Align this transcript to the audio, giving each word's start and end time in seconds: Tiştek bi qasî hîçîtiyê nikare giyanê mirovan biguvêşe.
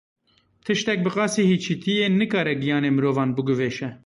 Tiştek 0.65 0.99
bi 1.05 1.11
qasî 1.15 1.43
hîçîtiyê 1.51 2.07
nikare 2.19 2.53
giyanê 2.61 2.91
mirovan 2.97 3.29
biguvêşe. 3.37 3.89